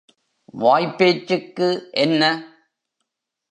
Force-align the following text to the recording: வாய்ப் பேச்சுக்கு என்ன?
வாய்ப் 0.53 0.97
பேச்சுக்கு 0.97 1.69
என்ன? 1.91 2.31